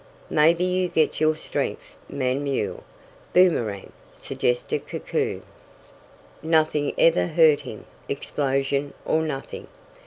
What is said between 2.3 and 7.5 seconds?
mule, Boomerang," suggested Koku. "Nothing ever